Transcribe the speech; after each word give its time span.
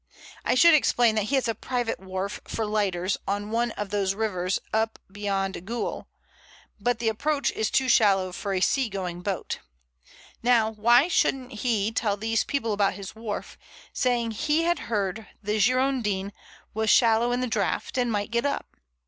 I 0.43 0.55
should 0.55 0.73
explain 0.73 1.13
that 1.13 1.25
he 1.25 1.35
has 1.35 1.47
a 1.47 1.53
private 1.53 1.99
wharf 1.99 2.41
for 2.47 2.65
lighters 2.65 3.17
on 3.27 3.51
one 3.51 3.69
of 3.73 3.91
those 3.91 4.15
rivers 4.15 4.57
up 4.73 4.97
beyond 5.11 5.63
Goole, 5.63 6.07
but 6.79 6.97
the 6.97 7.07
approach 7.07 7.51
is 7.51 7.69
too 7.69 7.87
shallow 7.87 8.31
for 8.31 8.51
a 8.51 8.61
sea 8.61 8.89
going 8.89 9.21
boat. 9.21 9.59
Now, 10.41 10.71
why 10.71 11.07
shouldn't 11.07 11.51
he 11.51 11.91
tell 11.91 12.17
these 12.17 12.43
people 12.43 12.73
about 12.73 12.95
his 12.95 13.13
wharf, 13.13 13.59
saying 13.93 14.31
he 14.31 14.63
had 14.63 14.79
heard 14.89 15.27
the 15.43 15.59
Girondin 15.59 16.33
was 16.73 16.89
shallow 16.89 17.31
in 17.31 17.41
the 17.41 17.45
draught, 17.45 17.95
and 17.95 18.11
might 18.11 18.31
get 18.31 18.43
up? 18.43 18.75